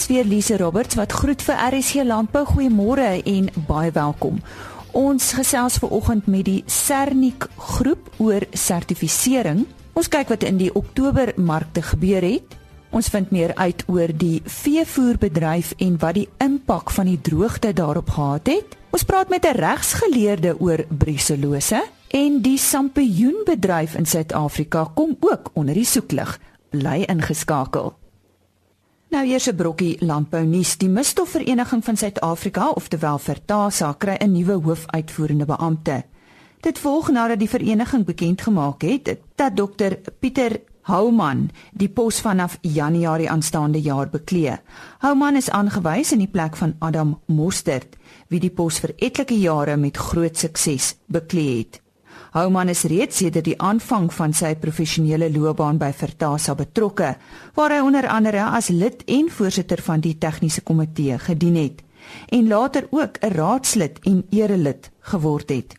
[0.00, 2.40] is weer Lise Roberts wat groet vir RSC Landbou.
[2.48, 4.38] Goeiemôre en baie welkom.
[4.96, 9.66] Ons gesels ver oggend met die Sernik groep oor sertifisering.
[9.92, 12.56] Ons kyk wat in die Oktober markte gebeur het.
[12.96, 18.08] Ons vind meer uit oor die veevoerbedryf en wat die impak van die droogte daarop
[18.16, 18.76] gehad het.
[18.96, 25.74] Ons praat met 'n regsgeleerde oor bruselose en die sampioenbedryf in Suid-Afrika kom ook onder
[25.74, 26.38] die soeklig.
[26.70, 27.99] Bly ingeskakel.
[29.10, 30.76] Nou eers 'n brokkie landbou nuus.
[30.78, 36.04] Die Misstofvereniging van Suid-Afrika, oftewel Vertasa, kry 'n nuwe hoofuitvoerende beampte.
[36.60, 42.58] Dit volg nadat die vereniging bekend gemaak het dat Dr Pieter Houman die pos vanaf
[42.60, 44.58] Januarie aanstaande jaar beklee.
[44.98, 47.96] Houman is aangewys in die plek van Adam Mostert,
[48.28, 51.80] wie die pos vir etlike jare met groot sukses beklee het.
[52.30, 57.16] Houman is reeds sedert die aanvang van sy professionele loopbaan by Vertasa betrokke,
[57.54, 61.82] waar hy onder andere as lid en voorsitter van die tegniese komitee gedien het
[62.28, 65.74] en later ook 'n raadslid en erelid geword het.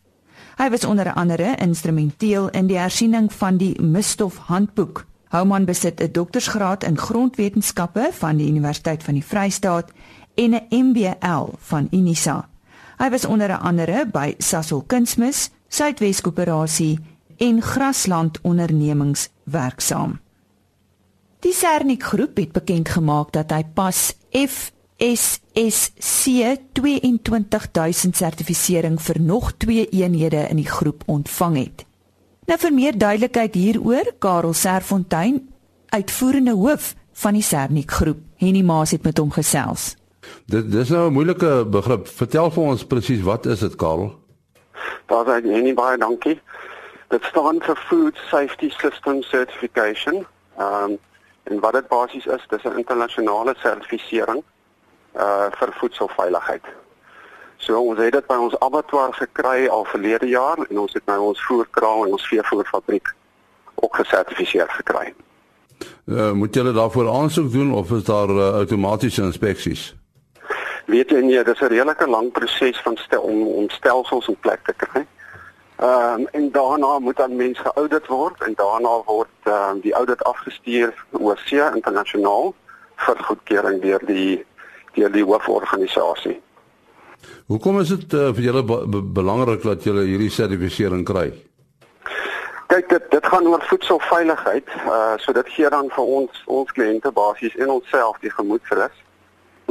[0.57, 5.05] Hy was onder andere instrumenteel in die hersiening van die misstof handboek.
[5.27, 9.91] Houman besit 'n doktorsgraad in grondwetenskappe van die Universiteit van die Vrystaat
[10.35, 12.49] en 'n MBL van Unisa.
[12.97, 16.99] Hy was onder andere by Sasol Kunsmis, Suidwes Koöperasie
[17.37, 20.19] en Grasland Ondernemings werksaam.
[21.39, 26.25] Die Sernik Groep het bekend gemaak dat hy pas FSSC
[26.75, 31.85] 22000 sertifisering vir nog 2 eenhede in die groep ontvang het.
[32.51, 35.49] Nou vir meer duidelikheid hieroor, Karel Serfontein,
[35.95, 39.95] uitvoerende hoof van die Sernik Groep, Henny Maas het met hom gesels.
[40.51, 42.07] Dit dis nou 'n moeilike begrip.
[42.07, 44.20] Vertel vir ons presies wat is dit, Karel?
[45.11, 46.39] Daar sê nie baie dankie.
[47.11, 50.25] Dit staan vir Food Safety System Certification.
[50.57, 50.99] Ehm um,
[51.43, 54.43] en wat dit basies is, dis 'n internasionale sertifisering
[55.15, 56.65] uh vir voedselveiligheid.
[57.57, 61.19] So ons het dit by ons abattoir gekry al verlede jaar en ons het nou
[61.19, 63.13] ons voerkraal en ons veevoerfabriek
[63.75, 65.13] ook gesertifiseer gekry.
[66.05, 70.00] Uh, moet julle daarvoor aansoek doen of is daar uh, outomatiese inspeksies?
[70.91, 74.61] Weet jy nie, dis 'n redelike lang proses van stel om om stelsels in plek
[74.65, 75.05] te kry.
[75.81, 79.93] Ehm um, en daarna moet dan mens geaudit word en daarna word ehm um, die
[79.93, 82.53] audit afgestuur oor see internasionaal
[82.95, 84.45] vir goedkeuring deur die
[84.93, 86.41] deur die hooforganisasie.
[87.47, 88.63] Hoekom is dit uh, vir julle
[89.19, 91.31] belangrik dat julle hierdie sertifisering kry?
[92.67, 94.67] Kyk dit dit gaan oor voedselveiligheid.
[94.85, 99.01] Uh so dit gee dan vir ons ons kliënte basies en onsself die gemoedsrus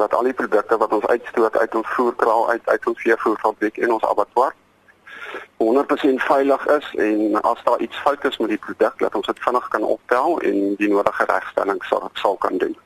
[0.02, 3.96] dat al die produkte wat ons uitstoot uit ons voerkraal uit uit ons veevoerfabriek en
[3.98, 4.56] ons abattoir
[5.60, 9.42] 100% veilig is en as daar iets fout is met die produk dat ons dit
[9.46, 12.76] vinnig kan optel en die nodige regstelling sal sal kan doen.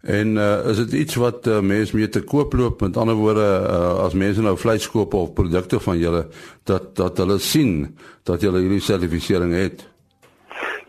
[0.00, 3.46] En uh, is dit iets wat uh, mense mee te koop loop met ander woorde
[3.46, 6.26] uh, as mense nou vleis koop of produkte van julle
[6.62, 9.86] dat dat hulle sien dat julle hierdie sertifisering het?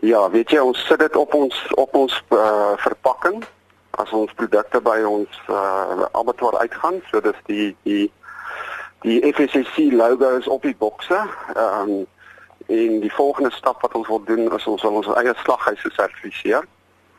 [0.00, 3.44] Ja, weet jy ons sit dit op ons op ons uh, verpakking
[4.02, 8.06] as ons produkte by ons uh, abattoir uitgaan, so dis die die
[9.06, 11.22] die FSC logo is op die bokse.
[11.54, 12.06] Ehm um,
[12.66, 16.66] en die volgende stap wat ons wil doen is ons wil ons eie slaghuise sertifiseer.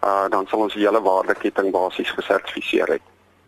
[0.03, 3.05] Uh dan sal ons die hele waardeketting basies gesertifiseer het.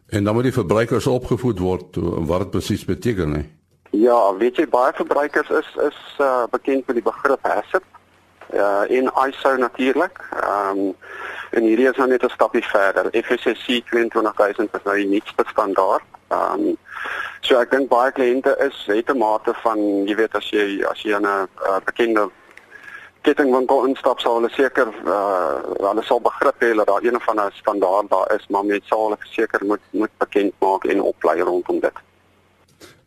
[0.09, 3.44] En dan moet die verbruikers opgevoed word wat dit presies beteken hè.
[3.91, 7.99] Ja, weet jy baie verbruikers is is uh, bekend met die begrip HACCP.
[8.54, 10.20] Uh in ISO natuurlik.
[10.34, 10.96] Ehm um,
[11.50, 13.06] En hierdie is nou net 'n stapie verder.
[13.12, 16.04] FSC 22000 is nou die nuutste standaard.
[16.28, 16.78] Ehm um,
[17.42, 21.02] so ek dink baie kliënte is het 'n mate van jy weet as jy as
[21.02, 22.30] jy 'n uh, bekende
[23.22, 25.58] kettingwinkel instap sal hulle seker uh,
[25.90, 29.04] hulle sal begrip hê dat daar een van 'n standaard daar is, maar mens sal
[29.04, 31.98] hulle seker moet moet bekend maak en oplei rondom dit.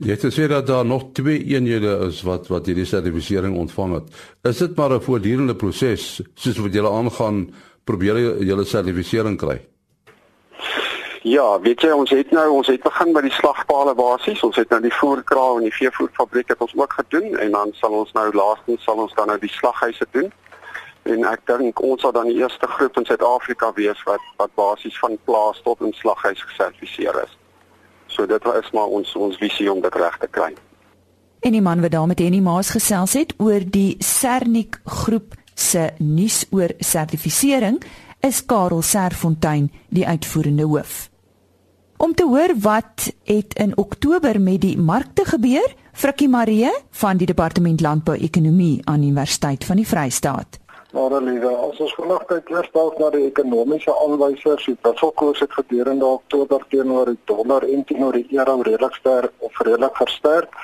[0.02, 4.08] Jy het gesê dat daar nog twee eenhede is wat wat hierdie sertifisering ontvang het.
[4.50, 7.54] Is dit maar 'n voortdurende proses soos wat julle aangaan
[7.84, 9.60] probeer julle sertifisering kry?
[11.22, 14.42] Ja, weet jy ons het nou ons het begin by die slagpale basies.
[14.42, 17.92] Ons het nou die voerkraal en die veevoerfabriek het ons ook gedoen en dan sal
[17.92, 20.32] ons nou laastens sal ons dan nou die slaghuise doen.
[21.02, 24.98] En ek dink ons sal dan die eerste groep in Suid-Afrika wees wat wat basies
[24.98, 27.41] van plaas tot in slaghuis gesertifiseer is.
[28.12, 30.52] So dit is maar ons ons visie om dit reg te kry.
[31.42, 35.90] En die man wat daar met Henny Maas gesels het oor die Sernik groep se
[35.98, 37.80] nuus oor sertifisering
[38.22, 41.08] is Karel Serfontein die uitvoerende hoof.
[42.02, 47.26] Om te hoor wat het in Oktober met die markte gebeur, Frikkie Marie van die
[47.26, 50.61] Departement Landbou Ekonomie aan Universiteit van die Vrystaat.
[50.92, 55.54] Maar alliede, as ons vanaand kyk eers dalk na die ekonomiese aanwysers, die wisselkoers het
[55.56, 60.58] gedurende Oktober teenoor die dollar en teenoor die euro redelik sterk of redelik versterk.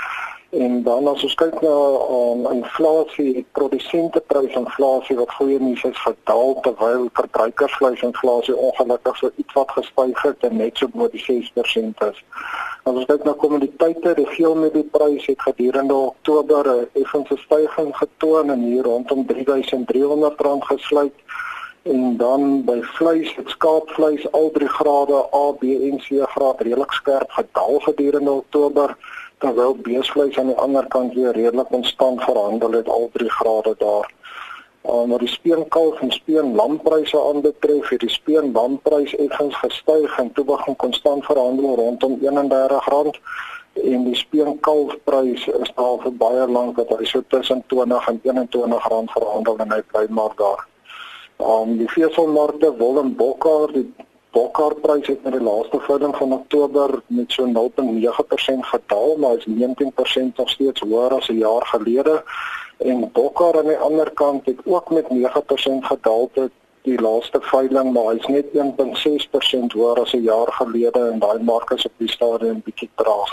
[0.50, 1.72] En dan as ons kyk na
[2.08, 10.22] um, inflasie, produsenteprysinflasie wat goeie nuus is gedaal terwyl verbruikersvleisinflasie ongelukkig so iets wat gestyg
[10.24, 12.22] het en net so bo die 6% is.
[12.88, 18.64] As ons kyk na kommoditeite, die geelmedieprys het gedurende Oktober 'n effense stygings getoon en
[18.70, 21.16] hier rondom R3300 gesluit
[21.82, 27.30] en dan by vleis, skaapvleis al drie grade A, B en C graad redelik skerp
[27.30, 28.96] gedaal gedurende Oktober
[29.38, 34.10] terwyl beesvleis aan die ander kant weer redelik konstant verhandel het al 3 grade daar.
[34.88, 40.76] Uh, maar die speenkalf en speenlampryse aanbetref, het die speenlampprys effens gestyg en toe begin
[40.76, 43.20] konstant verhandel rondom R31
[43.82, 48.88] en die speenkalfprys is al vir baie lank dat hy so tussen 20 en 21
[48.92, 50.64] rand verhandel en hy bly maar daar.
[51.38, 53.86] Um die veeselmarkte wol en bokkar die
[54.38, 60.36] Bokkaarprys het in die laaste veiling van Oktober met so 0.9% gedaal, maar is 19%
[60.36, 62.22] nog steeds hoër as 'n jaar gelede.
[62.90, 66.50] En Bokkaar aan die ander kant het ook met 9% gedaal tot
[66.82, 71.70] die laaste veiling, maar hy's net 1.6% hoër as 'n jaar gelede en daai mark
[71.70, 73.32] is op die stadium bietjie traag.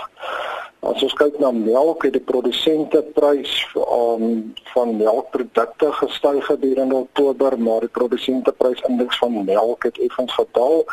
[0.85, 7.87] As ons kyk na melk, het die produsenteprys um, van melkprodukte gestyg gedurende Oktober, maar
[7.87, 10.83] die produsenteprysindeks van melk het effens gedaal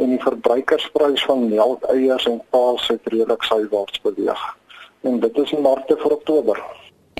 [0.00, 4.42] en die verbruikersprys van melk, eiers en paas het redelik sywaarts beweeg.
[5.04, 6.64] En dit is die markte vir Oktober.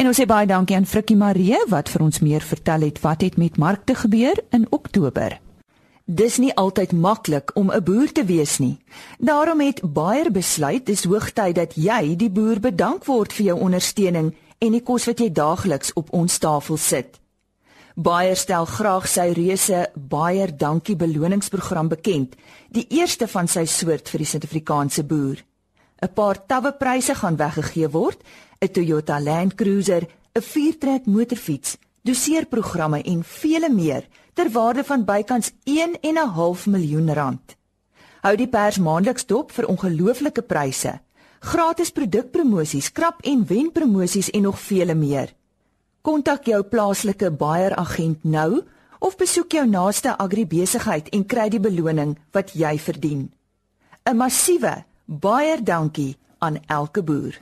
[0.00, 3.20] En ons sê baie dankie aan Frikkie Marie wat vir ons meer vertel het wat
[3.26, 5.36] het met markte gebeur in Oktober.
[6.04, 8.78] Dis nie altyd maklik om 'n boer te wees nie.
[9.18, 14.34] Daarom het Bayer besluit dis hoogtyd dat jy die boer bedank word vir jou ondersteuning
[14.58, 17.20] en die kos wat jy daagliks op ons tafel sit.
[17.94, 22.36] Bayer stel graag sy reuse Bayer Dankie beloningsprogram bekend,
[22.70, 25.44] die eerste van sy soort vir die Suid-Afrikaanse boer.
[26.02, 28.18] 'n Paar tawwe pryse gaan weggegee word
[28.60, 34.04] 'n Toyota Land Cruiser, 'n viertrek motorfiets, doseerprogramme en vele meer
[34.34, 37.56] ter waarde van bykans 1.5 miljoen rand.
[38.22, 40.92] Hou die pers maandeliks dop vir ongelooflike pryse,
[41.42, 45.34] gratis produkpromosies, krap en wen promosies en nog vele meer.
[46.02, 48.62] Kontak jou plaaslike Bayer agent nou
[49.02, 53.30] of besoek jou naaste agribesigheid en kry die beloning wat jy verdien.
[54.06, 57.34] 'n Massiewe Bayer dankie aan elke boer.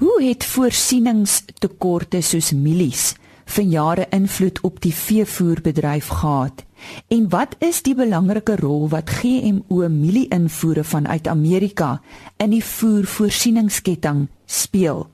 [0.00, 6.64] Hoe het voorsieningstekorte soos mielies vir jare invloed op die veevoerbedryf gehad?
[7.08, 12.00] En wat is die belangrike rol wat GMO mielie-invoere vanuit Amerika
[12.36, 15.06] in die voervoorsieningsketting speel?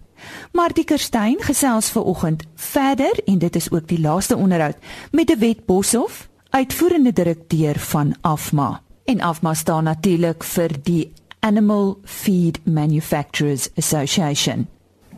[0.52, 4.76] Martie Kerstyn gesels ver oggend verder en dit is ook die laaste onderhoud
[5.12, 8.82] met die Wet Boshoff, uitvoerende direkteur van Afma.
[9.04, 14.68] En Afma staan natuurlik vir die Animal Feed Manufacturers Association.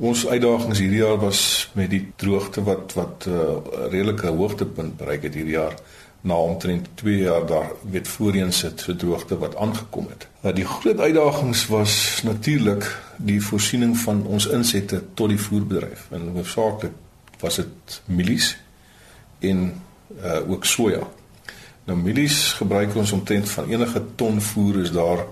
[0.03, 1.41] Ons uitdagings hierdie jaar was
[1.79, 5.75] met die droogte wat wat 'n uh, redelike hoogtepunt bereik het hierdie jaar
[6.21, 10.27] na omtrent 2 jaar daar weet voorheen sit so droogte wat aangekom het.
[10.43, 16.29] Uh, die groot uitdagings was natuurlik die voorsiening van ons insette tot die voerbedryf en
[16.35, 16.99] hoofsaaklik
[17.41, 18.57] was dit mielies
[19.39, 19.83] en
[20.25, 21.07] uh, ook soja.
[21.85, 25.27] Nou mielies gebruik ons omtrent van enige ton voer is daar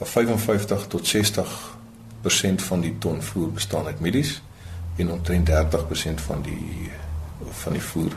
[0.00, 1.75] 55 tot 60%
[2.62, 4.42] van die ton voer bestaan uit mielies
[4.96, 6.90] en omtrent 30% van die
[7.50, 8.12] van die voer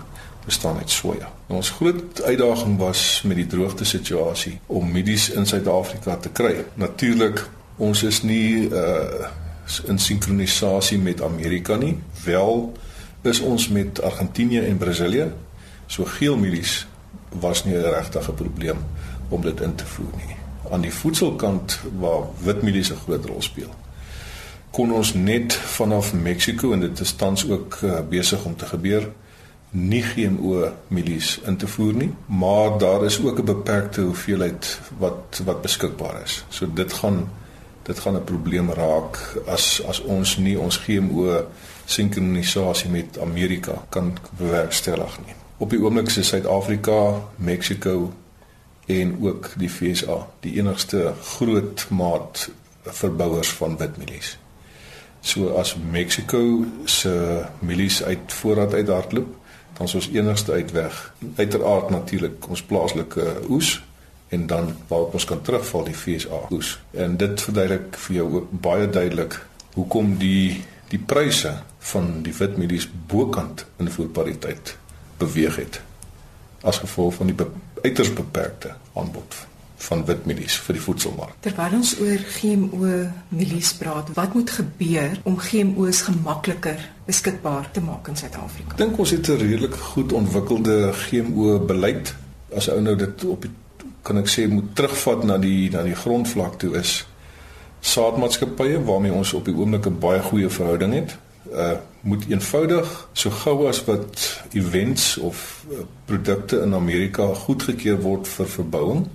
[0.45, 1.27] bestaan uit soja.
[1.47, 6.63] Nou, ons groot uitdaging was met die droogte situasie om mielies in Suid-Afrika te kry.
[6.73, 7.43] Natuurlik
[7.77, 9.29] ons is nie uh
[9.85, 11.99] in sinkronisasie met Amerika nie.
[12.23, 12.71] Wel
[13.21, 15.27] is ons met Argentinië en Brasilië.
[15.85, 16.87] So geel mielies
[17.29, 18.77] was nie 'n regte probleem
[19.29, 20.39] om dit in te voer nie
[20.69, 23.69] aan die voedselkant waar witmielies 'n groot rol speel.
[24.79, 29.09] Kon ons net vanaf Mexiko en dit is tans ook uh, besig om te gebeur
[29.75, 35.41] nie GMO mielies in te voer nie, maar daar is ook 'n beperkte hoeveelheid wat
[35.43, 36.45] wat beskikbaar is.
[36.49, 37.29] So dit gaan
[37.83, 41.45] dit gaan 'n probleem raak as as ons nie ons GMO
[41.85, 45.35] sinkronisasie met Amerika kan bewerkstellig nie.
[45.57, 48.13] Op die oomblik is Suid-Afrika, Mexiko,
[48.85, 52.49] en ook die FSA die enigste groot maat
[52.83, 54.38] verbouers van witmielies.
[55.21, 59.35] So as Mexico se mielies uit voorraad uithardloop,
[59.77, 63.77] dan is ons enigste uitweg uiteraard natuurlik ons plaaslike oes
[64.29, 66.79] en dan waar ons kan terugval die FSA oes.
[66.91, 69.39] En dit verduidelik vir jou ook baie duidelik
[69.73, 71.53] hoekom die die pryse
[71.91, 74.77] van die witmielies bokant invoerpariteit
[75.21, 75.81] beweeg het
[76.61, 77.45] as gevolg van die be
[77.83, 79.37] uiters beperkte aanbod
[79.79, 81.35] van witmielies vir die voedselmark.
[81.45, 82.95] Terwyl ons oor GMO
[83.35, 88.75] mielies praat, wat moet gebeur om GMO's gemakliker beskikbaar te maak in Suid-Afrika?
[88.81, 92.15] Dink ons het 'n redelik goed ontwikkelde GMO beleid.
[92.55, 93.51] As ou nou dit op die,
[94.01, 97.05] kan ek sê moet terugvat na die na die grondvlak toe is
[97.79, 101.17] saadmaatskappye waarmee ons op die oomblik 'n baie goeie verhouding het.
[101.53, 108.27] Uh moet eenvoudig so gou as wat events of uh, produkte in Amerika goedgekeur word
[108.27, 109.07] vir verbouing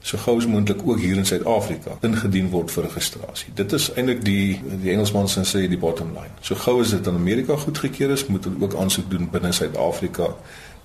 [0.00, 3.52] so gou as moontlik ook hier in Suid-Afrika ingedien word vir registrasie.
[3.54, 6.32] Dit is eintlik die die Engelsman sê die bottom line.
[6.40, 10.32] So gou as dit in Amerika goedgekeur is, moet hulle ook aansoek doen binne Suid-Afrika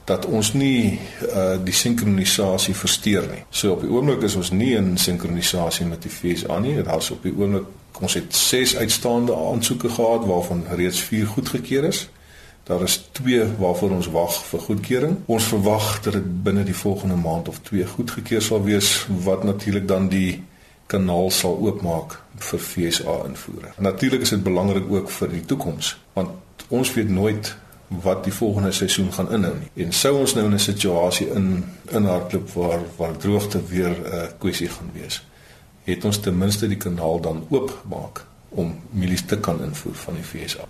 [0.05, 0.99] dat ons nie
[1.31, 3.43] uh die sinkronisasie versteur nie.
[3.49, 6.75] So op die oomblik is ons nie in sinkronisasie met die FSA nie.
[6.83, 7.69] Daar's op die oomblik
[8.03, 12.07] ons het 6 uitstaande aansoeke gehad waarvan reeds 4 goedgekeur is.
[12.63, 15.17] Daar is 2 waarvoor ons wag vir goedkeuring.
[15.25, 19.87] Ons verwag dat dit binne die volgende maand of 2 goedgekeur sal wees wat natuurlik
[19.87, 20.43] dan die
[20.85, 23.73] kanaal sal oopmaak vir FSA invoere.
[23.77, 27.55] Natuurlik is dit belangrik ook vir die toekoms want ons weet nooit
[28.03, 29.85] wat die volgende seisoen gaan inhou nie.
[29.85, 34.23] En sou ons nou in 'n situasie in inhardloop waar waar droogte weer 'n uh,
[34.37, 35.23] kwessie gaan wees,
[35.83, 40.23] het ons ten minste die kanaal dan oopmaak om mielies te kan invoer van die
[40.23, 40.67] FSA.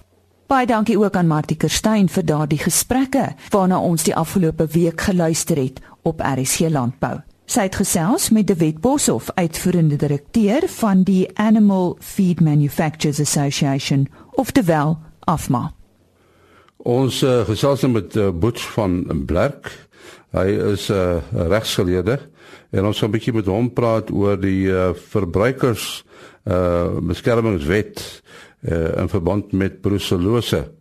[0.48, 5.58] Baie dankie ook aan Martie Kerstyn vir daardie gesprekke waarna ons die afgelope week geluister
[5.58, 7.22] het op RSC Landbou.
[7.48, 14.08] Sy het gesels met De Wet Boshoff, uitvoerende direkteur van die Animal Feed Manufacturers Association,
[14.32, 15.72] oftewel AFMA.
[16.78, 19.72] Ons uh, gesels nou met uh, Butch van Blerk.
[20.36, 22.20] Hy is 'n uh, regsgeleerde
[22.72, 26.04] en ons gaan 'n bietjie met hom praat oor die uh, verbruikers
[26.44, 28.24] uh beskermingswet
[28.64, 30.72] uh, in verband met brucellose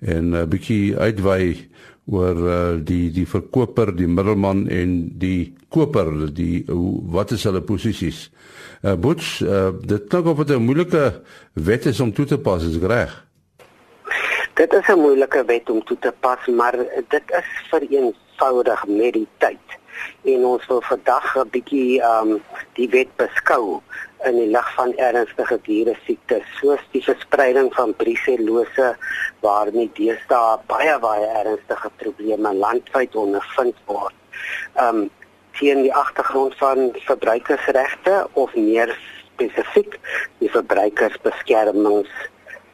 [0.00, 1.68] en 'n uh, bietjie uitwy
[2.10, 6.64] oor uh, die die verkoper, die middelman en die koper, die
[7.12, 8.30] wat is hulle posisies?
[8.82, 11.22] Uh Butch, uh, dit klink of dit 'n moeilike
[11.52, 13.12] wet is om toe te pas, is reg?
[14.54, 16.76] Dit is 'n moeilike wet om toe te pas, maar
[17.08, 19.66] dit is vereenvoudig met die tyd.
[20.24, 22.40] En ons wil vandag 'n bietjie um
[22.74, 23.80] die wet beskou
[24.28, 28.90] in die lig van ernstige diere siektes soos die verspreiding van brucellose
[29.44, 34.16] waar nie deesdae baie baie ernstige probleme landwyd ondervind word.
[34.76, 35.08] Um
[35.58, 38.92] teen die agtergrond van verbruikersregte of meer
[39.32, 39.98] spesifiek
[40.38, 42.12] die verbruikersbeskermings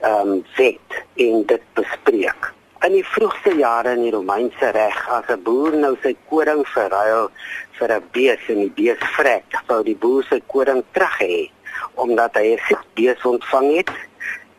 [0.04, 2.52] ehm um, wet en dit bespreek.
[2.86, 7.24] In die vroegste jare in die Romeinse reg, as 'n boer nou sy koring verruil
[7.78, 11.50] vir 'n bees en die bees vrek, wou die boer sy koring terug hê
[12.04, 13.90] omdat hy 'n siek bees ontvang het.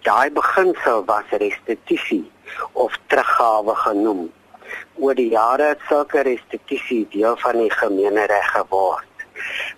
[0.04, 2.28] Daai beginsel was restituisie
[2.74, 4.30] of teruggawe genoem.
[5.00, 9.16] Oor die jare het sulke restituisie deel van die gemeenereg geword.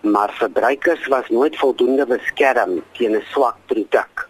[0.02, 4.30] Maar verbruikers was nooit voldoende beskerm teen 'n swak produk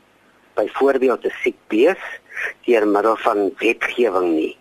[0.56, 2.04] byvoorbeeld 'n siek bees
[2.66, 4.58] deur middel van wetgewing nie.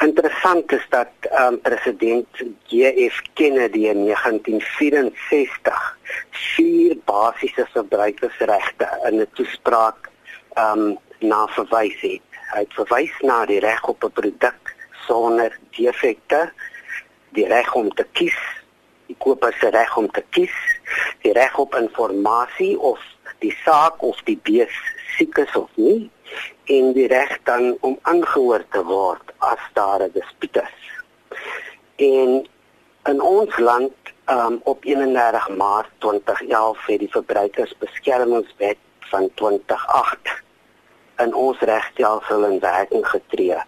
[0.00, 2.26] Interessant is dat um, president
[2.72, 5.98] JF Kennedy in 1964
[6.30, 10.08] vier basiese verbruikersregte in 'n toespraak
[10.56, 12.24] um na verwys het.
[12.52, 14.74] Hy het verwys na die reg op 'n produk
[15.06, 16.52] sonder defekte,
[17.36, 18.40] die reg om te kies,
[19.06, 20.56] die koper se reg om te kies,
[21.22, 23.00] die reg op inligting of
[23.38, 24.72] die saak of die bees
[25.16, 26.10] siek is of nie
[26.76, 30.78] en die reg dan om aangehoor te word as daar 'n dispuut is.
[31.96, 32.46] En
[33.12, 33.92] in ons land
[34.26, 40.42] um, op 31 Maart 2011 het die Verbruikersbeskermingswet van 2008
[41.16, 43.58] in ons regstelsel in werking getree.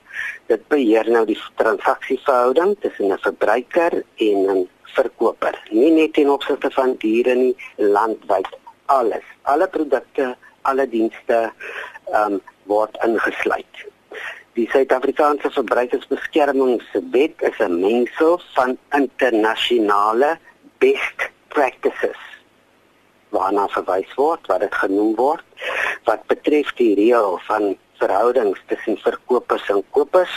[0.47, 6.71] Dit beheer nou die transaksieverhouding tussen 'n verbruiker en 'n verkoper, nie net ten opsigte
[6.71, 8.49] van diere nie, landwyd
[8.87, 9.25] alles.
[9.42, 11.52] Alle produkte, alle dienste
[12.12, 12.40] ehm um,
[12.71, 13.87] word ingesluit.
[14.54, 20.38] Die Suid-Afrikaanse Verbruikersbeskermingswet is 'n mengsel van internasionale
[20.78, 22.21] best practices
[23.28, 25.45] waarna verwys word wat dit genoem word
[26.04, 30.35] wat betref die reël van verhoudings tussen verkopers en kopers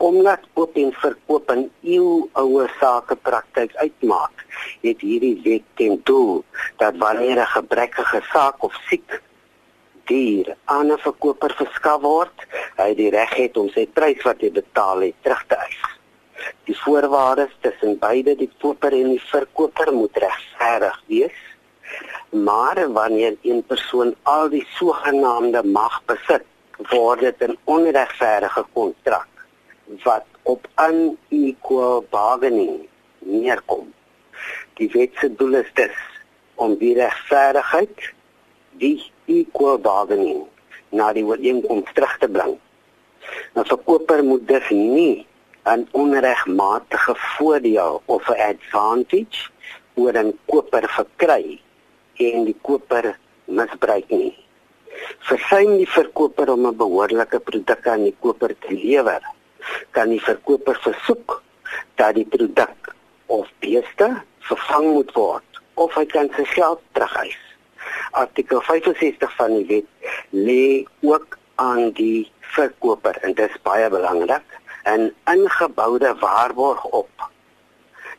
[0.00, 4.36] omdat koop en verkoop 'n eeuoue sakepraktyk uitmaak,
[4.80, 6.44] het hierdie wet ten doel
[6.76, 9.22] dat wanneer 'n gebrekkige saak of siek
[10.10, 12.46] dier aan 'n verkoper verskaf word,
[12.82, 15.82] hy die reg het om sy prys wat hy betaal het terug te eis.
[16.66, 21.38] Die voorwaardes tussen beide die koper en die verkoper moet regverdig wees.
[22.30, 26.46] Maar wanneer een persoon al die sogenaamde mag besit,
[26.90, 29.28] word dit 'n onregverdige kontrak
[30.04, 32.88] wat op unequal bargaining
[33.18, 33.92] neerkom.
[34.74, 35.98] Die wet se doel is dus
[36.54, 38.12] om die regverdigheid,
[38.70, 40.44] die equal bargaining
[40.90, 42.58] na die ooreenkoms terug te bring.
[43.54, 45.26] 'n Verkoper moet dus nie
[45.64, 49.38] 'n onregmatige voordeel of 'n advantage
[49.94, 51.60] oor 'n koper verkry
[52.26, 54.34] en die koper misbruik nie.
[55.28, 59.22] Versuim die verkoper om 'n behoorlike produk aan die koper te lewer,
[59.90, 61.42] kan die verkoper versoek
[61.94, 62.94] dat die produk
[63.26, 64.08] of beeste
[64.38, 67.49] vervang moet word of hy kan sy geld terugeis.
[68.10, 74.46] Artikel 65 van die wet lê ook aan die verkoper en dit is baie belangrik
[74.84, 77.30] 'n ingeboude waarborg op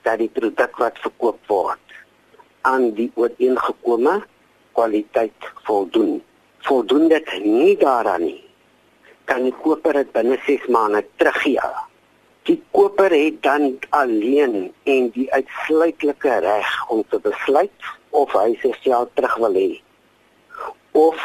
[0.02, 1.86] dat die produk wat verkoop word
[2.62, 4.22] aan die ooreengekome
[4.72, 6.22] kwaliteit voldoen.
[6.58, 8.44] Voldoen dit nie daaraan nie,
[9.26, 11.72] kan die koper dit binne 6 maande teruggee.
[12.50, 18.72] Die koper het dan alleen en die uitsluitlike reg om te besluit of hy sy
[18.84, 19.70] geld terug wil hê
[20.92, 21.20] of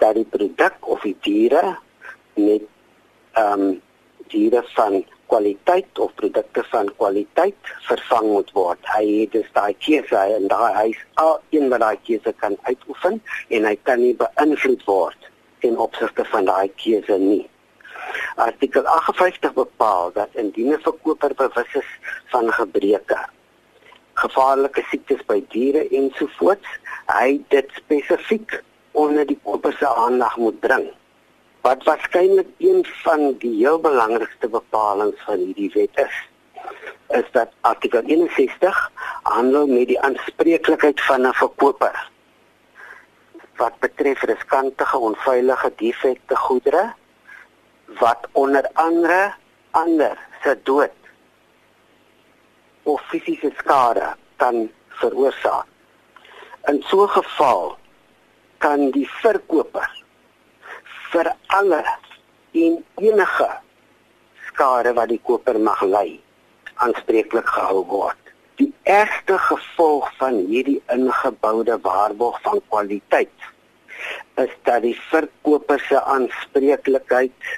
[0.00, 1.76] dat die produk of die diere
[2.34, 2.66] met
[3.38, 3.80] ehm um,
[4.30, 8.78] diere van kwaliteit of produkte van kwaliteit vervang moet word.
[8.94, 12.56] Hy het dus daai keuse en daai hy is al een wat daai keuse kan
[12.68, 13.20] uitoefen
[13.56, 15.30] en hy kan nie beïnvloed word
[15.66, 17.44] in opsigte van daai keuse nie.
[18.42, 21.90] Artikel 58 bepaal dat indien 'n verkoper bewus is
[22.32, 23.20] van gebreke,
[24.22, 26.78] gevaarlike siektes by diere ensovoorts,
[27.10, 28.60] hy dit spesifiek
[28.92, 30.88] onder die koper se aandag moet bring.
[31.66, 36.26] Wat waarskynlik een van die heel belangrikste bepalinge van hierdie wet is
[37.10, 38.90] is dat artikel 61
[39.22, 41.96] handel met die aanspreeklikheid van 'n verkoper
[43.56, 46.92] wat betref riskantige onveilige defekte goedere
[47.98, 49.34] wat onder andere
[49.70, 50.99] ander se dood
[52.92, 54.68] of fisiese skade kan
[55.00, 55.66] veroorsaak.
[56.68, 57.76] In so 'n geval
[58.58, 59.88] kan die verkoper
[61.12, 61.26] vir
[61.58, 61.84] alle
[62.52, 63.50] en enige
[64.48, 66.20] skade wat die koper mag ly
[66.74, 68.18] aanspreeklik gehou word.
[68.60, 73.38] Die ergste gevolg van hierdie ingeboude waarborg van kwaliteit
[74.34, 77.48] is dat die verkoper se aanspreeklikheid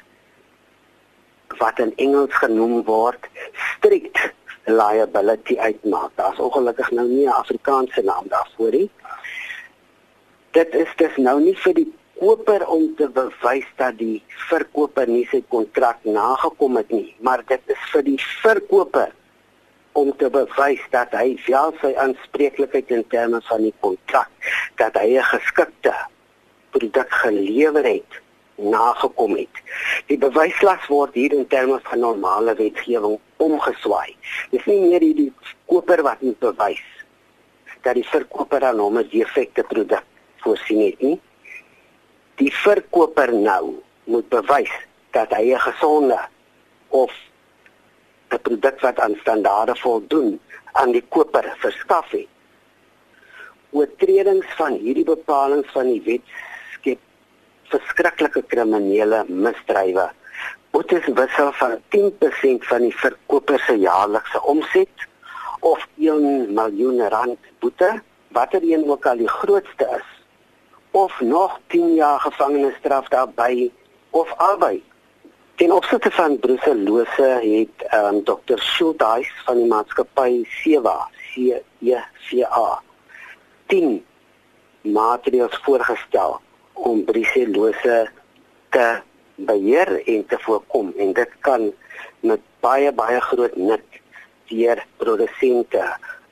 [1.59, 4.19] wat in Engels genoem word strict
[4.65, 6.11] liability uitmaak.
[6.15, 8.91] Daar's ongelukkig nou nie 'n Afrikaanse naam daarvoor nie.
[10.51, 15.27] Dit is dus nou nie vir die koper om te bewys dat die verkoper nie
[15.31, 19.13] sy kontrak nagekom het nie, maar dit is vir die verkoper
[19.93, 24.31] om te bewys dat hy wel sy aanspreeklikheid in terme van die kontrak
[24.77, 25.95] dat hy 'n geskikte
[26.71, 28.21] produk gelewer het
[28.57, 29.63] nagekom het.
[30.07, 34.15] Die bewyslas word hier in terme van normale wetgewing omgeswaai.
[34.51, 35.33] Dis nie meer die
[35.67, 36.87] koper wat moet bewys
[37.83, 40.05] dat die verkoper aan hom 'n defekte produk
[40.45, 41.19] voorsien het nie
[42.43, 43.79] die verkoper nou
[44.11, 44.73] moet bewys
[45.15, 46.19] dat hy 'n gesonde
[46.89, 47.13] of
[48.33, 50.41] 'n produk wat aan standaarde voldoen
[50.73, 52.29] aan die koper verskaf het.
[53.71, 56.25] Oortredings van hierdie bepalinge van die wet
[56.75, 56.99] skep
[57.73, 60.11] verskriklike kriminele misdrywe.
[60.73, 65.07] Boetes wissel van 10% van die verkoper se jaarlikse omset
[65.61, 67.91] of 1 miljoen rand boete,
[68.29, 70.09] watter een ook al die grootste is
[70.91, 73.71] of nog 10 jaar gevangenisstraf daarbey
[74.11, 74.83] of albei.
[75.55, 78.57] Ten opsigte van bruselose het um, Dr.
[78.57, 82.81] Schuldeis van die maatskappy Sewa, C E C A
[83.67, 84.05] 10
[84.81, 86.41] maatreëls voorgestel
[86.73, 88.11] om bruselose
[88.69, 89.01] te
[89.35, 91.73] beheer en te voorkom en dit kan
[92.21, 94.01] met baie baie groot nut
[94.51, 95.85] deur produsente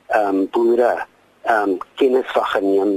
[0.07, 0.93] ehm um, boere
[1.41, 2.93] ehm um, kennis van geneem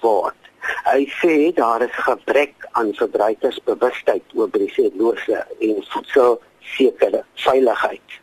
[0.00, 0.36] word.
[0.84, 8.18] Hy sê daar is gebrek aan verbruikersbewustheid oor bruselose en voedselsekere veiligheid.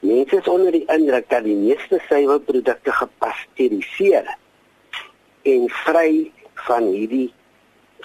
[0.00, 4.28] Mense is onder die indruk dat die meeste suiwerprodukte gepasteuriseer
[5.42, 6.10] en vry
[6.66, 7.30] van hierdie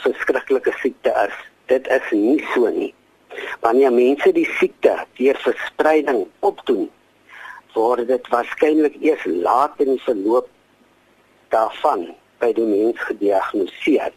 [0.03, 1.37] verskriklike siekte is.
[1.65, 2.93] Dit is nie so nie.
[3.59, 6.89] Wanneer mense die siekte deur verspreiding opdoen,
[7.75, 10.47] word dit waarskynlik eers laat in die verloop
[11.53, 12.07] daarvan
[12.39, 14.13] by die mens gediagnoseer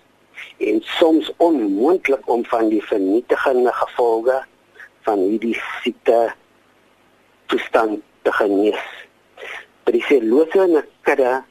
[0.63, 4.37] en soms onmoontlik om van die vernietigende gevolge
[5.07, 6.19] van hierdie siekte
[7.51, 8.85] toestand te genees.
[9.89, 11.43] Brucellose in 'n kudde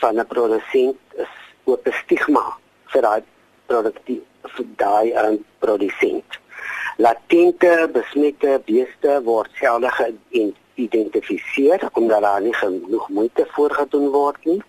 [0.00, 2.56] van 'n produsent is ook 'n stigma
[2.92, 3.22] vir daai
[3.66, 4.22] produktief
[4.56, 6.38] vir daai um, produsent.
[6.98, 14.62] Latente besmette beeste word selde geïdentifiseer omdat daar nie genoeg moeite voorgedoen word nie.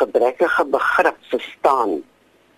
[0.00, 2.02] Gebrekkige begrip verstaan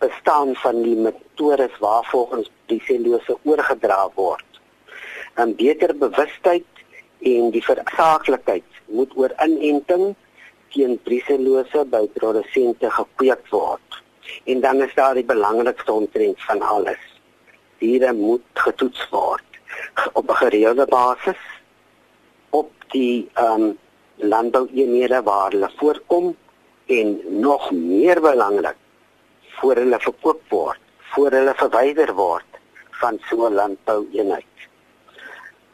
[0.00, 4.48] bestaan van die metodes waarvolgens die selulose oorgedra word.
[5.36, 6.66] 'n Beter bewustheid
[7.32, 8.64] en die versaaklikheid
[8.96, 10.14] moet oor inenting
[10.72, 13.88] teen briselose by produsente gekweek word.
[14.44, 17.02] En dan is daar die belangrikste omtrent van alles.
[17.78, 19.42] Diere moet getoets word
[20.12, 21.40] op 'n gereelde basis
[22.50, 23.78] op die ehm um,
[24.14, 26.36] landboueenhede waar hulle voorkom
[26.86, 28.76] en nog meer belangrik
[29.60, 32.50] voor hulle verkoop word, voor hulle verwyder word
[32.90, 34.56] van so 'n landboueenheid.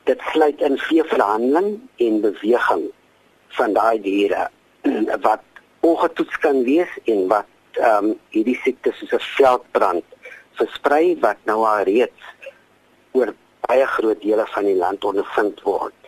[0.05, 2.91] Dit sluit in veeverhandeling en beweging
[3.49, 4.51] van daai diere
[5.29, 5.43] wat
[5.81, 10.05] ongetoets kan wees en wat ehm um, hierdie siekte soos 'n veldbrand
[10.59, 12.23] versprei wat nou al reeds
[13.13, 13.35] oor
[13.67, 16.01] baie groot dele van die land ondervind word.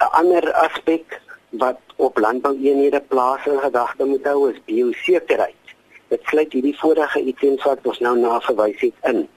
[0.00, 1.20] 'n Ander aspek
[1.50, 5.74] wat op landboueenhede plaas in gedagte moet hou is biosekerheid.
[6.08, 9.28] Dit sluit hierdie vorige items wat ons nou na verwys het in.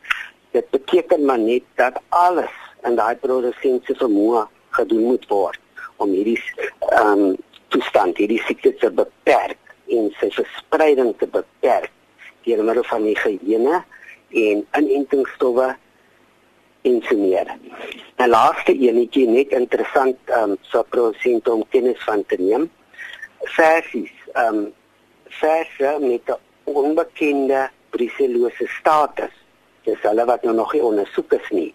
[0.52, 5.60] Dit beteken maar net dat alles in daai produsent se vermoë gedoen moet word
[5.98, 6.40] om hierdie
[6.92, 11.92] ehm um, toestand hierdie siekte te beperk en sy verspreiding te beperk
[12.46, 13.82] deur middel van higiëne
[14.46, 15.68] en inentingsstowwe
[16.86, 17.50] en so meer.
[18.18, 22.70] 'n Laaste enetjie net interessant ehm um, so prosent om kennis van te neem.
[23.58, 24.74] Versies ehm um,
[25.42, 29.34] verse met 'n onbekende briselose status.
[29.84, 31.74] Dis hulle wat nou nog nie ondersoek is nie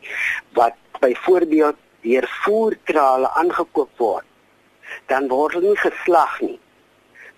[0.52, 4.26] wat byvoorbeeld deur voerkrale aangekoop word
[5.06, 6.58] dan word hulle nie geslag nie.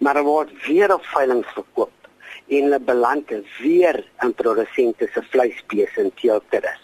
[0.03, 2.09] Maar hulle word weer op veiling verkoop
[2.53, 6.83] en hulle beland weer in produsente se vleisbees en teelteres.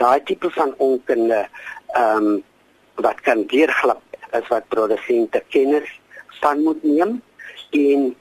[0.00, 1.42] Daai tipe van onkunde
[1.98, 2.42] ehm um,
[3.02, 4.02] wat kan deurglip
[4.38, 5.88] is wat produsente kennis
[6.40, 7.22] van moet neem
[7.70, 8.16] en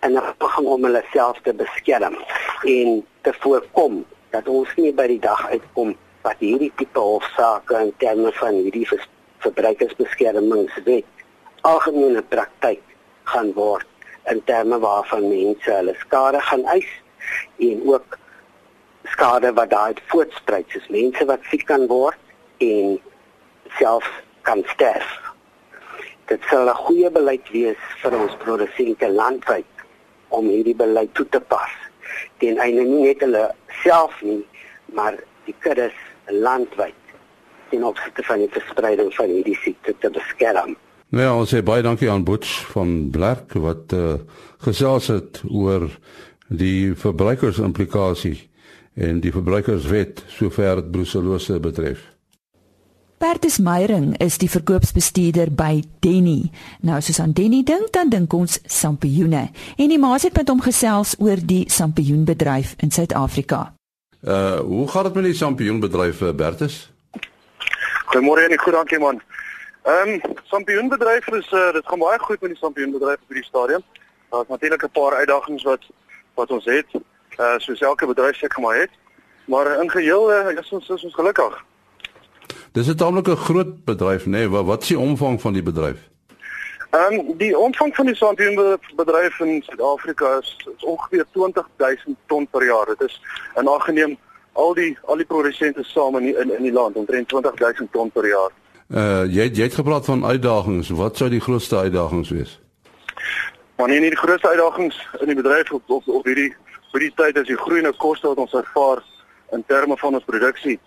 [0.00, 2.16] en begin om hulle self te beskerm
[2.62, 5.94] en te voorkom dat ons nie by die dag uitkom
[6.26, 8.88] wat hierdie tipe hofsaake in terme van hierdie
[9.44, 11.08] verbruikersbeskermingswet
[11.70, 12.85] algemene praktyk
[13.32, 13.86] gaan word
[14.30, 16.88] in terme waarvan mense hulle skade gaan eis
[17.68, 18.18] en ook
[19.14, 22.18] skade wat daai voortspruit soos mense wat siek kan word
[22.64, 22.98] en
[23.78, 24.08] self
[24.48, 25.08] kan sterf.
[26.26, 29.72] Dit sal 'n goeie beleid wees vir ons produsente landwyd
[30.28, 31.74] om hierdie beleid toe te pas.
[32.38, 33.44] Ten einde nie net hulle
[33.82, 34.42] self nie,
[34.86, 35.94] maar die kuddes
[36.26, 37.02] landwyd
[37.70, 40.76] ten opsigte van die verspreiding van hierdie siekte te beskerm.
[41.14, 44.16] Nou ja, ons sê baie dankie aan Butch van Blerk wat uh,
[44.66, 45.86] gesels het oor
[46.48, 48.40] die verbruikersimplikasie
[48.98, 52.02] en die verbruikerswet sover dit bruselose betref.
[53.22, 56.50] Bertus Meyering is die verkoopsbestuurder by Denny.
[56.84, 59.46] Nou as ons aan Denny dink, dan dink ons sampioene.
[59.78, 63.70] En die maas het met hom gesels oor die sampioenbedryf in Suid-Afrika.
[64.20, 66.90] Uh, hoe gaan dit met die sampioenbedryf, eh, Bertus?
[68.10, 69.22] Goeiemôre en goed dankie man.
[69.86, 73.82] Ehm um, sampioenbedryf is uh, dit gaan baie goed met die sampioenbedryf op hierdie stadium.
[74.30, 75.82] Daar's natuurlik 'n paar uitdagings wat
[76.34, 76.86] wat ons het.
[77.38, 78.90] Uh soos elke bedryf seker maar het.
[79.44, 81.64] Maar in geheel uh, is ons is ons gelukkig.
[82.72, 84.28] Dis 'n tamelike groot bedryf, nê?
[84.28, 84.48] Nee.
[84.48, 85.98] Wat wat is die omvang van die bedryf?
[86.90, 92.64] Ehm um, die omvang van die sampioenbedryf in Suid-Afrika is, is ongeveer 20000 ton per
[92.64, 92.86] jaar.
[92.86, 93.20] Dit is
[93.54, 94.18] in ag geneem
[94.52, 98.26] al die al die produsente saam in in in die land omtrent 20000 ton per
[98.26, 98.50] jaar.
[98.86, 100.88] Uh jy jy het gepraat van uitdagings.
[100.88, 102.60] Wat sou die grootste uitdagings wees?
[103.76, 106.52] Maar nie, die grootste uitdagings in die bedryf op op, op hierdie
[106.92, 109.02] vir die tyd as die groeiende koste wat ons ervaar
[109.52, 110.78] in terme van ons produksie.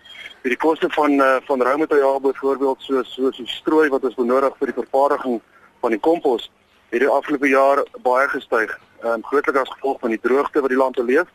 [0.48, 4.72] Die koste van uh, van roumateriaal byvoorbeeld soos soos die strooi wat ons benodig vir
[4.72, 5.42] die vervaardiging
[5.82, 6.48] van die kompos
[6.90, 8.80] het die afgelope jaar baie gestyg.
[9.04, 11.28] Ehm um, grootliks as gevolg van die droogte wat die land beleef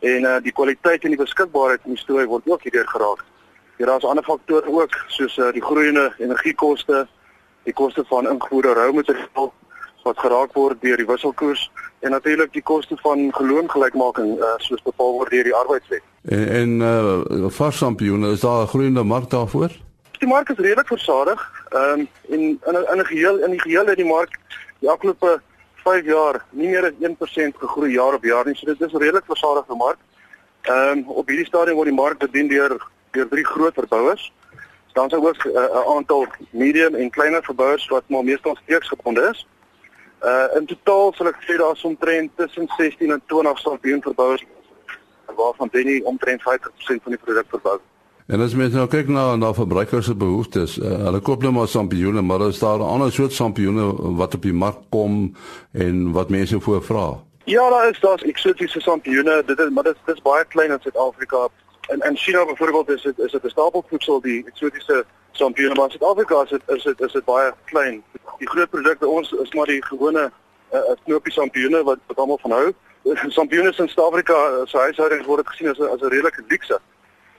[0.00, 3.24] en uh, die kwaliteit en die beskikbaarheid van die strooi word ook hierdeur geraak.
[3.80, 7.06] Ja, daar's ander faktore ook soos uh, die groeiende energiekoste,
[7.62, 9.52] die koste van ingevoerde roumateriaal
[10.02, 11.62] wat geraak word deur die wisselkoers
[12.04, 16.04] en natuurlik die koste van geloongelykmaking uh, soos bepaal word deur die arbeidswet.
[16.28, 19.72] En en uh, varsampioene is daar 'n groeiende mark daarvoor?
[20.18, 21.48] Die mark is redelik versadig.
[21.68, 24.38] Ehm um, en in in 'n geheel in die geheel het die mark
[24.78, 25.40] die afgelope
[25.88, 28.56] 5 jaar nie meer as 1% gegroei jaar op jaar nie.
[28.56, 29.98] So dit is 'n redelik versadigde mark.
[30.62, 34.32] Ehm um, op hierdie stadium word die mark bedien deur deur drie groot verbouers.
[34.92, 39.28] Dan is daar ook 'n uh, aantal medium en kleiner verbouers wat maar meestal steeksgebonde
[39.32, 39.46] is.
[40.22, 44.44] Uh in totaal sal ek sê daar's omtrent tussen 16 en 20 sampioenverbouers
[45.36, 47.78] waarvan Denny omtrent 50% van die produk verbou.
[48.26, 51.68] En as mens nou kyk na na verbruikers se behoeftes, uh, hulle koop nou maar
[51.68, 53.88] sampioene, maar daar is daar ander soort sampioene
[54.20, 55.34] wat op die mark kom
[55.72, 57.06] en wat mense voor vra.
[57.44, 60.70] Ja, daar is daar's eksotiese sampioene, dit is maar dit is, dit is baie klein
[60.70, 61.48] in Suid-Afrika.
[61.90, 65.90] In in China byvoorbeeld is dit is dit 'n stapelvoedsel die eksotiese sampioene, maar in
[65.90, 68.04] Suid-Afrika is dit is dit is dit baie klein.
[68.38, 70.30] Die groot produkte ons is maar die gewone
[70.72, 72.72] uh, knoppie sampioene wat wat almal van hou.
[73.28, 76.80] Sampioene in Suid-Afrika se huishoudings word gesien as as 'n redelike luukse.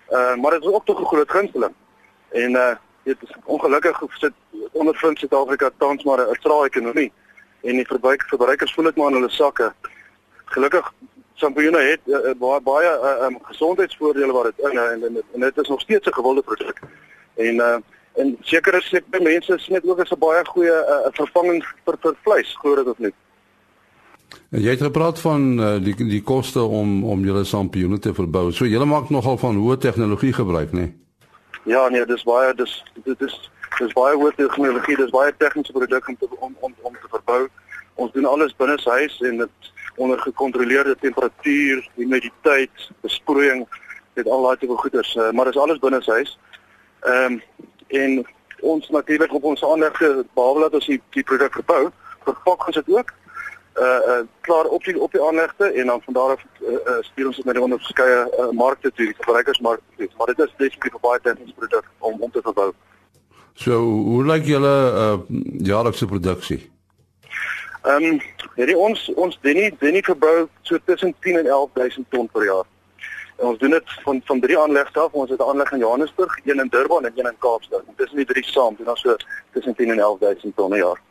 [0.10, 1.74] Uh maar dit is ook tog 'n groot gunsteling.
[2.30, 4.34] En uh dit is ongelukkig sit
[4.72, 7.12] ondervind Suid-Afrika tans maar 'n trae ekonomie
[7.62, 9.74] en die verbruik verbruikers voel dit maar in hulle sakke.
[10.46, 10.94] Gelukkig
[11.42, 15.58] sampioene het uh, baie baie uh, um, gesondheidsvoordele wat dit inhou en, en en dit
[15.64, 16.80] is nog steeds 'n gewilde produk.
[17.36, 17.80] En uh
[18.20, 22.16] en sekere sekere mense sien dit ook as 'n baie goeie uh, vervanging vir vir
[22.24, 23.14] vleis, glo dit of nie.
[24.50, 28.52] Jy het gepraat van uh, die die koste om om julle sampioene te verbou.
[28.52, 30.80] So julle maak nogal van hoë tegnologie gebruik, né?
[30.80, 30.96] Nee?
[31.64, 36.08] Ja, nee, dis baie dis dit is dis baie hoë tegnologie, dis baie tegniese produk
[36.08, 37.48] om om om om te verbou.
[37.96, 43.68] Ons doen alles binne huis en dit onder gekontroleerde temperatuur, humiditeit, besproeiing,
[44.14, 46.38] dit al daai tipe goeders, uh, maar dis alles binne huis.
[47.02, 47.42] Ehm um,
[47.88, 48.26] en
[48.62, 51.90] ons natuurlik op ons aanlegte behalwe dat ons die, die produk verbou,
[52.24, 53.12] verpak ons dit ook
[53.80, 56.98] uh uh klaar op die op die aanlegte en dan van daar af uh, uh
[57.02, 60.10] stuur ons dit na die onderskeie uh, markte toe, die verbruikersmarkte toe.
[60.18, 62.74] Maar dit is definitief 'n baie tegniese produk om om te verbou.
[63.54, 65.18] So, hoe lyk julle uh
[65.72, 66.72] jaarlikse produksie?
[67.82, 68.20] Ehm um,
[68.56, 72.68] hierdie ons ons Denny Denny verbou so tussen 10 en 11000 ton per jaar.
[73.40, 75.12] En ons doen dit van van drie aanlegte af.
[75.12, 77.84] Ons het 'n aanleg in Johannesburg, een in Durban en een in Kaapstad.
[77.96, 79.16] Dit is nie drie saam, dit is so
[79.54, 81.02] tussen 10 en 11000 ton per jaar.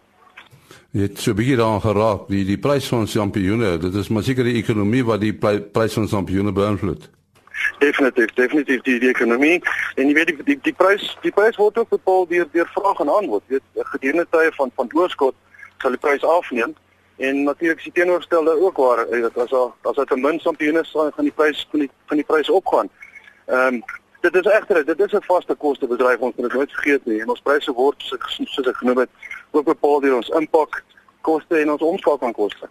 [0.91, 4.45] Jy het so bietjie daaraan geraak, die die prys van sampioene, dit is maar seker
[4.45, 5.35] die ekonomie wat die
[5.73, 7.11] prys van sampioene beïnvloed.
[7.79, 9.63] Definitief, definitief die, die ekonomie
[9.95, 13.01] en jy weet die die, die prys die prys word ook bepaal deur deur vraag
[13.01, 13.43] en aanbod.
[13.47, 15.35] Jy weet gedurende tye van van oorskot
[15.81, 16.75] sal die prys afneem
[17.17, 20.85] en natuurlik is die teenoorgestelde ook waar weet as al as dit 'n min sampioene
[20.85, 22.89] sal gaan die prys van die van die prys opgaan.
[23.47, 23.83] Ehm um,
[24.21, 27.21] dit is egter dit is 'n vaste koste bedryf ons moet dit nooit vergeet nie
[27.21, 29.11] en ons pryse word soos ek genoem het
[29.51, 30.85] ook bepaal deur ons impak
[31.21, 32.69] koste en ons omskakelingskoste.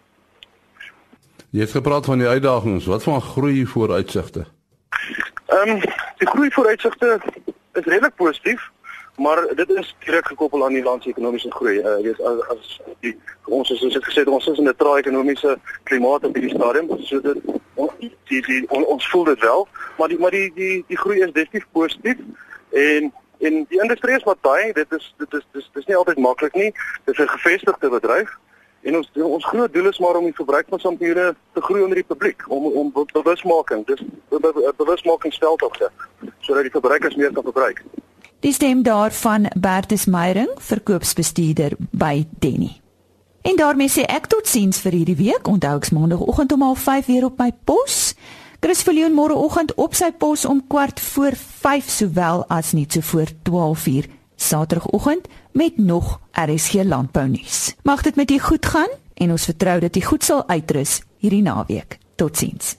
[1.49, 4.45] Jy het gepraat van die uitdagings, wat van groei vooruitsigte?
[5.45, 5.79] Ehm um,
[6.17, 7.19] die groei vooruitsigte
[7.73, 8.69] is redelik positief,
[9.19, 11.77] maar dit is direk gekoppel aan die land se ekonomiese groei.
[11.79, 14.75] Uh, weet as, as die ons is soos ek gesê het ons is in 'n
[14.77, 17.41] trae ekonomiese klimaat op hierdie stadium, so dit
[17.99, 21.19] die, die, die on, ons voel dit wel, maar die maar die die die groei
[21.21, 22.17] is definitief positief
[22.71, 26.17] en En die industrie is wat baie, dit is dit is dis dis nie altyd
[26.17, 26.71] maklik nie.
[27.05, 28.29] Dit is 'n gevestigde bedryf
[28.81, 31.95] en ons ons groot doel is maar om die verbruik van sampioene te groei onder
[31.95, 34.03] die publiek om om bewusmaking, dis
[34.77, 35.91] bewusmakingsveldtogte
[36.39, 37.83] sodat die verbruikers meer kan verbruik.
[38.39, 42.79] Dis stem daarvan Bertus Meyering, verkoopsbestuurder by Denny.
[43.41, 45.47] En daarmee sê ek totsiens vir hierdie week.
[45.47, 48.15] Onthou ek maandagooggend om 05:30 weer op my pos.
[48.59, 53.27] Chris Viljoen môreoggend op sy pos om kwart voor 5 sowel as net so voor
[53.43, 57.75] 12:00 Saterdagoggend met nog RSG landbou nuus.
[57.83, 61.41] Mag dit met u goed gaan en ons vertrou dat u goed sal uitrus hierdie
[61.41, 61.97] naweek.
[62.15, 62.78] Totsiens.